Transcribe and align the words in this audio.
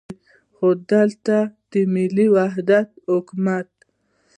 خو 0.55 0.67
دلته 0.91 1.37
د 1.71 1.73
ملي 1.93 2.27
وحدت 2.35 2.89
حکومت. 3.11 3.69